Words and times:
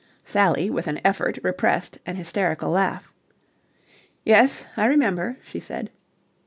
Sally 0.23 0.67
with 0.71 0.87
an 0.87 0.99
effort 1.05 1.37
repressed 1.43 1.99
an 2.07 2.15
hysterical 2.15 2.71
laugh. 2.71 3.13
"Yes, 4.25 4.65
I 4.75 4.87
remember," 4.87 5.37
she 5.43 5.59
said. 5.59 5.91